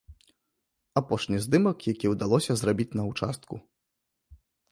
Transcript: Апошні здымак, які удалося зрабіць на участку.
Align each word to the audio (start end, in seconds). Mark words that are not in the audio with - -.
Апошні 1.01 1.37
здымак, 1.45 1.77
які 1.93 2.11
удалося 2.13 2.53
зрабіць 2.61 2.95
на 3.01 3.07
участку. 3.13 3.53